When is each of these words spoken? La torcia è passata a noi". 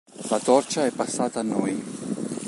La 0.31 0.39
torcia 0.39 0.83
è 0.83 0.89
passata 0.91 1.41
a 1.41 1.43
noi". 1.43 1.83